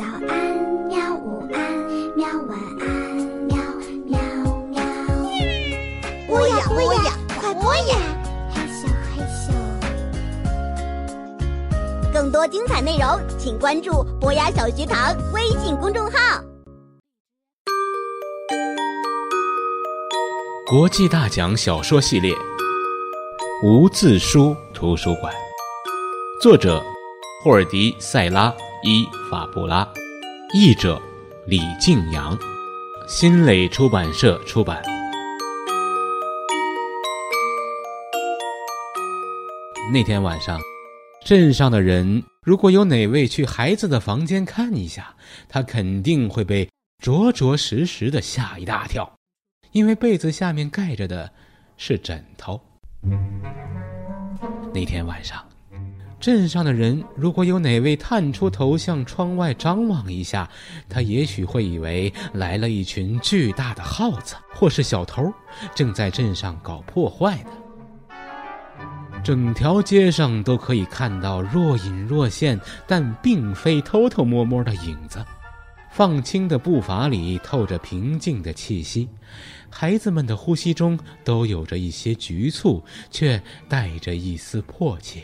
[0.00, 0.32] 早安，
[0.88, 1.14] 喵！
[1.14, 1.60] 午安，
[2.16, 2.26] 喵！
[2.48, 2.88] 晚安，
[3.44, 3.54] 喵
[4.06, 4.18] 喵
[4.70, 4.80] 喵。
[6.26, 7.98] 播呀播呀，快播呀！
[8.50, 9.52] 嘿咻嘿咻。
[12.14, 16.42] 更多精彩内容，请关注博雅小学堂微信公众号。
[20.66, 22.34] 国际大奖小说系列
[23.62, 25.30] 《无字书图书馆》，
[26.42, 26.82] 作者
[27.44, 28.50] 霍尔迪·塞拉。
[28.82, 29.86] 伊法布拉，
[30.54, 30.98] 译者
[31.46, 32.38] 李静阳，
[33.06, 34.82] 新蕾出版社出版。
[39.92, 40.58] 那天晚上，
[41.26, 45.14] 镇上的人如果有哪位去孩子的房间看一下，
[45.46, 46.66] 他肯定会被
[47.02, 49.12] 着着实实的吓一大跳，
[49.72, 51.30] 因为被子下面盖着的
[51.76, 52.58] 是枕头。
[54.72, 55.49] 那天晚上。
[56.20, 60.48] 镇上的人，如果有哪位探出头向窗外张望一下，
[60.86, 65.32] 他也许会以为来了一群巨大的耗子，或是小偷，
[65.74, 67.50] 正在镇上搞破坏呢。
[69.24, 75.24] 整条街上都可以看到若隐若现，但并非偷偷摸摸的影子。
[75.90, 79.08] 放轻的步伐里透着平静的气息，
[79.70, 85.22] 孩子们的呼吸中都有着一些局促，却带着一丝迫切。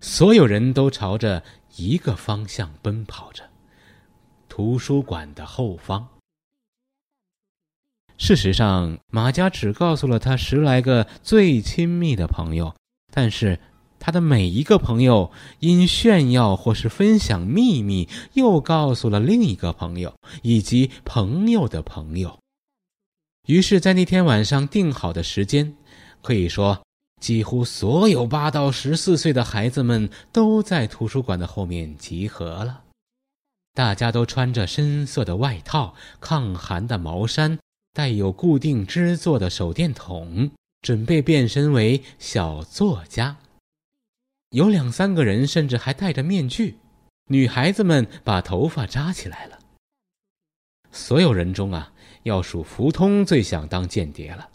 [0.00, 1.42] 所有人都朝着
[1.76, 3.42] 一个方向奔跑着，
[4.48, 6.08] 图书馆的后方。
[8.18, 12.74] 事实上，马家只告诉了他十来个最亲密的朋友，
[13.12, 13.58] 但是
[13.98, 22.38] 他的每一个朋友因炫耀或是分享秘密，又告诉了另一个朋友以及朋友的朋友。
[23.46, 25.76] 于是，在那天晚上定好的时间，
[26.22, 26.85] 可以说。
[27.20, 32.84] 几乎所有八到十四岁的孩子们都在图书馆的后面集合了。
[33.74, 37.58] 大家都穿着深色的外套、抗寒的毛衫、
[37.92, 40.50] 带有固定支座的手电筒，
[40.80, 43.36] 准备变身为小作家。
[44.50, 46.78] 有两三个人甚至还戴着面具。
[47.28, 49.58] 女孩子们把头发扎起来了。
[50.92, 54.48] 所有人中啊，要数福通最想当间谍了。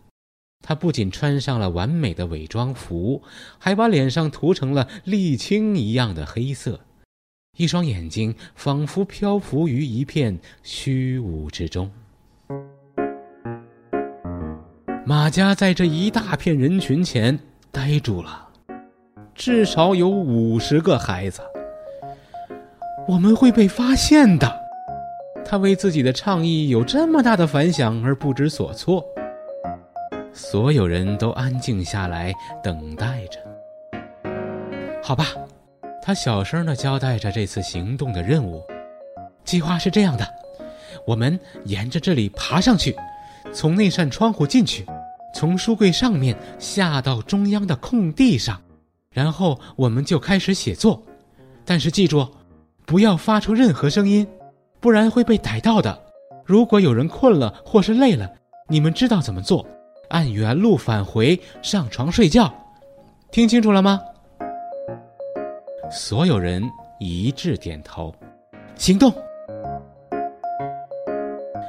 [0.61, 3.22] 他不仅穿上了完美的伪装服，
[3.57, 6.79] 还把脸上涂成了沥青一样的黑色，
[7.57, 11.91] 一双眼睛仿佛漂浮于一片虚无之中。
[15.03, 17.38] 马家在这一大片人群前
[17.71, 18.47] 呆住了，
[19.33, 21.41] 至少有五十个孩子。
[23.07, 24.61] 我们会被发现的。
[25.44, 29.03] 他为自己的倡议有这么大的反响而不知所措。
[30.34, 32.34] 所有人都安静下来，
[32.64, 33.40] 等待着。
[35.03, 35.25] 好吧，
[36.02, 38.64] 他小声地交代着这次行动的任务。
[39.44, 40.28] 计划是这样的：
[41.06, 42.96] 我们沿着这里爬上去，
[43.52, 44.86] 从那扇窗户进去，
[45.36, 48.62] 从书柜上面下到中央的空地上，
[49.12, 51.02] 然后我们就开始写作。
[51.66, 52.28] 但是记住，
[52.86, 54.25] 不要发出任何声音，
[54.80, 56.02] 不然会被逮到的。
[56.46, 58.31] 如果有人困了或是累了，
[58.69, 59.66] 你们知道怎么做。
[60.11, 62.53] 按原路返回，上床睡觉，
[63.31, 63.99] 听清楚了吗？
[65.89, 66.61] 所有人
[66.99, 68.13] 一致点头，
[68.75, 69.11] 行动。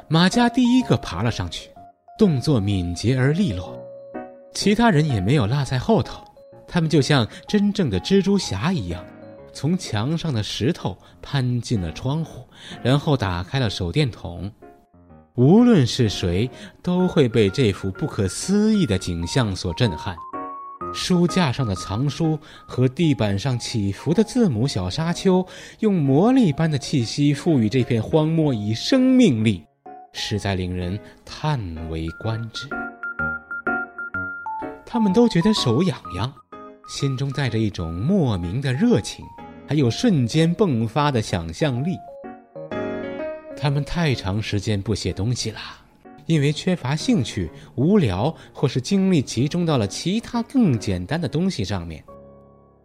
[0.08, 1.70] 马家第一个爬了上去，
[2.19, 3.81] 动作敏捷而利落，
[4.52, 6.22] 其他人也没有落在后头。
[6.66, 9.04] 他们就像真正的蜘蛛侠一样，
[9.52, 12.44] 从墙上的石头攀进了窗户，
[12.82, 14.50] 然后打开了手电筒。
[15.34, 16.50] 无论是谁，
[16.82, 20.15] 都会被这幅不可思议的景象所震撼。
[20.93, 25.47] 书架上的藏书和地板上起伏的字母小沙丘，
[25.78, 29.65] 用魔力般的气息赋予这片荒漠以生命力，
[30.12, 32.69] 实在令人叹为观止。
[34.84, 36.31] 他们都觉得手痒痒，
[36.87, 39.25] 心中带着一种莫名的热情，
[39.66, 41.97] 还有瞬间迸发的想象力。
[43.62, 45.61] 他们太长时间不写东西了，
[46.26, 52.03] 因为缺乏兴趣、无聊，或是精力集中到了其他更简单的东西上面。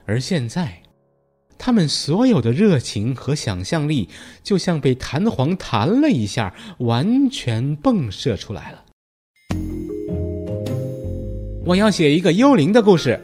[0.06, 0.80] 而现在，
[1.58, 4.08] 他们所有的热情和想象力
[4.44, 8.86] 就像被弹簧弹了一下，完全迸射出来了。
[11.66, 13.20] 我要写一个幽灵的故事，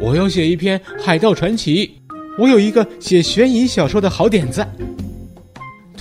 [0.00, 2.00] 我要写一篇海盗传奇，
[2.38, 4.64] 我有一个写悬疑小说的好点子。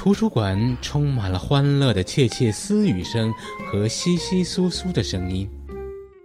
[0.03, 3.31] 图书馆充满了欢乐的窃窃私语声
[3.67, 5.47] 和窸窸窣窣的声音，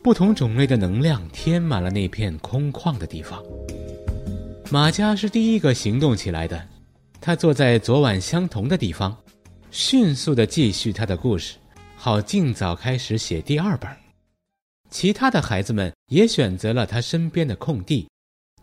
[0.03, 3.39] 不同种类的能量填满了那片空旷的地方。
[4.71, 6.67] 马家是第一个行动起来的，
[7.21, 9.15] 他坐在昨晚相同的地方，
[9.71, 11.59] 迅速地继续他的故事，
[11.99, 13.91] 好尽早开始写第二本。
[14.89, 18.09] 其他的孩子们也选择了他身边的空地，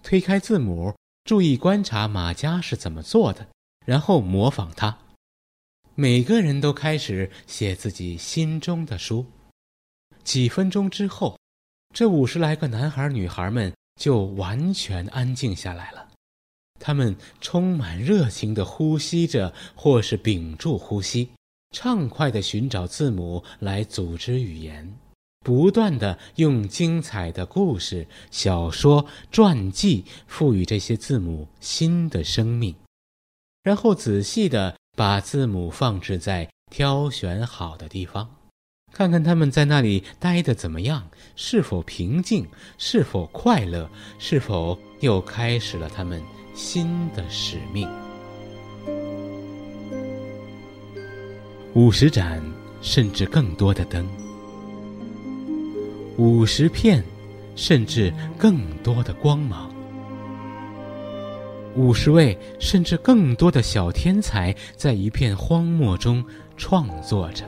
[0.02, 0.92] 推开字母，
[1.24, 3.46] 注意观察马甲是怎么做的，
[3.86, 4.98] 然后模仿他。
[5.96, 9.26] 每个人都开始写自己心中的书。
[10.24, 11.38] 几分钟之后，
[11.94, 16.10] 这五十来个男孩女孩们就完全安静下来了。
[16.80, 21.30] 他们充满热情地呼吸着，或是屏住呼吸，
[21.72, 24.98] 畅快地寻找字母来组织语言，
[25.46, 32.76] 不断地用精彩的故事、小说、传记赋予这些字母新的生命，
[33.62, 38.30] 然后仔细地把字母放置在挑选好的地方，
[38.92, 42.48] 看看他们在那里待的怎么样，是否平静，
[42.78, 46.22] 是否快乐，是否又开始了他们。
[46.56, 47.90] 新的使命，
[51.74, 52.40] 五十盏
[52.80, 54.08] 甚至更多的灯，
[56.16, 57.04] 五十片
[57.56, 59.73] 甚至更多的光芒，
[61.76, 66.24] 五十位甚至更多的小天才在一片荒漠中
[66.56, 67.46] 创作着，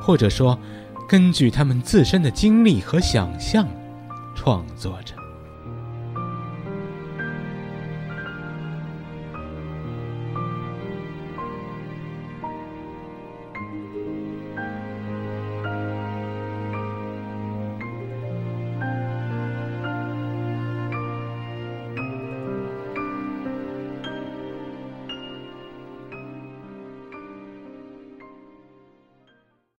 [0.00, 0.58] 或者说，
[1.08, 3.68] 根据他们自身的经历和想象，
[4.34, 5.21] 创作着。